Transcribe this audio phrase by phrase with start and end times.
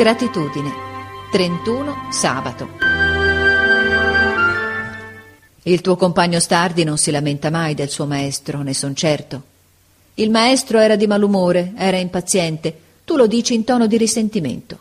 [0.00, 0.72] Gratitudine.
[1.30, 2.68] 31 sabato.
[5.64, 9.42] Il tuo compagno Stardi non si lamenta mai del suo maestro, ne son certo.
[10.14, 12.74] Il maestro era di malumore, era impaziente,
[13.04, 14.78] tu lo dici in tono di risentimento.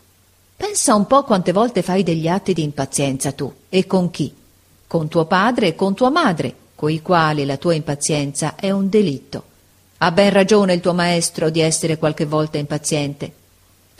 [0.55, 4.33] Pensa un po' quante volte fai degli atti di impazienza tu, e con chi?
[4.87, 9.43] Con tuo padre e con tua madre, coi quali la tua impazienza è un delitto.
[9.97, 13.33] Ha ben ragione il tuo maestro di essere qualche volta impaziente.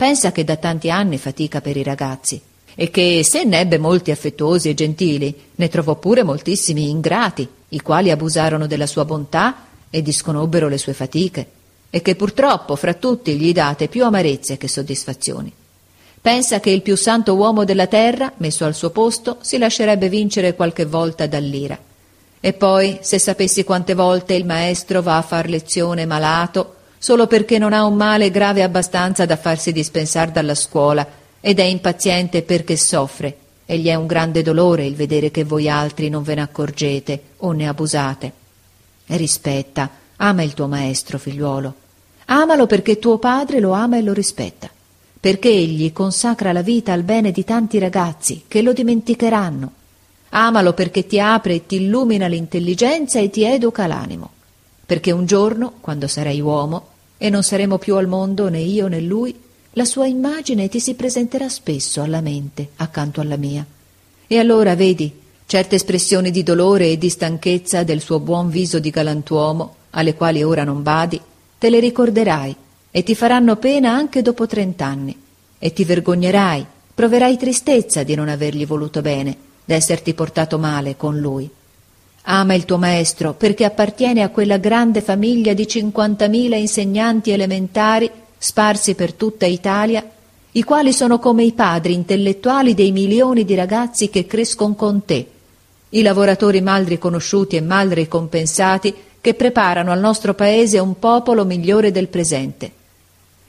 [0.00, 2.40] Pensa che da tanti anni fatica per i ragazzi
[2.74, 7.82] e che se ne ebbe molti affettuosi e gentili, ne trovò pure moltissimi ingrati, i
[7.82, 11.46] quali abusarono della sua bontà e disconobbero le sue fatiche,
[11.90, 15.52] e che purtroppo fra tutti gli date più amarezze che soddisfazioni.
[16.18, 20.54] Pensa che il più santo uomo della terra, messo al suo posto, si lascerebbe vincere
[20.54, 21.78] qualche volta dall'ira.
[22.40, 27.56] E poi, se sapessi quante volte il maestro va a far lezione malato, solo perché
[27.56, 31.06] non ha un male grave abbastanza da farsi dispensar dalla scuola,
[31.40, 35.68] ed è impaziente perché soffre, e gli è un grande dolore il vedere che voi
[35.68, 38.32] altri non ve ne accorgete o ne abusate.
[39.06, 41.74] Rispetta, ama il tuo maestro, figliuolo.
[42.26, 44.68] Amalo perché tuo padre lo ama e lo rispetta,
[45.18, 49.72] perché egli consacra la vita al bene di tanti ragazzi che lo dimenticheranno
[50.30, 54.30] Amalo perché ti apre e ti illumina l'intelligenza e ti educa l'animo.
[54.90, 59.00] Perché un giorno, quando sarai uomo, e non saremo più al mondo né io né
[59.00, 59.32] lui,
[59.74, 63.64] la sua immagine ti si presenterà spesso alla mente, accanto alla mia.
[64.26, 68.90] E allora vedi, certe espressioni di dolore e di stanchezza del suo buon viso di
[68.90, 71.20] galantuomo, alle quali ora non badi,
[71.56, 72.56] te le ricorderai
[72.90, 75.16] e ti faranno pena anche dopo trent'anni.
[75.60, 81.48] E ti vergognerai, proverai tristezza di non avergli voluto bene d'esserti portato male con lui.
[82.22, 88.94] Ama il tuo maestro perché appartiene a quella grande famiglia di cinquantamila insegnanti elementari sparsi
[88.94, 90.04] per tutta Italia,
[90.52, 95.26] i quali sono come i padri intellettuali dei milioni di ragazzi che crescono con te,
[95.90, 101.90] i lavoratori mal riconosciuti e mal ricompensati che preparano al nostro paese un popolo migliore
[101.90, 102.72] del presente.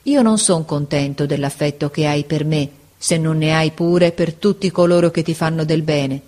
[0.04, 4.34] Io non son contento dell'affetto che hai per me, se non ne hai pure per
[4.34, 6.22] tutti coloro che ti fanno del bene.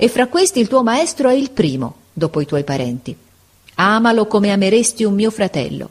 [0.00, 3.16] E fra questi il tuo maestro è il primo, dopo i tuoi parenti.
[3.74, 5.90] Amalo come ameresti un mio fratello.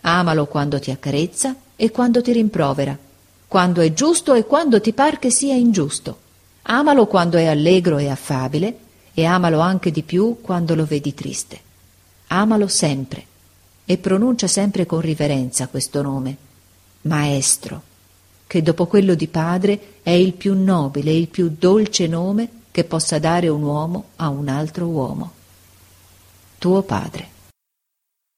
[0.00, 2.96] Amalo quando ti accarezza e quando ti rimprovera,
[3.46, 6.18] quando è giusto e quando ti par che sia ingiusto.
[6.62, 8.78] Amalo quando è allegro e affabile
[9.12, 11.60] e amalo anche di più quando lo vedi triste.
[12.28, 13.26] Amalo sempre
[13.84, 16.36] e pronuncia sempre con riverenza questo nome,
[17.02, 17.92] Maestro
[18.46, 22.82] che dopo quello di padre è il più nobile e il più dolce nome che
[22.82, 25.30] possa dare un uomo a un altro uomo.
[26.58, 27.33] Tuo padre.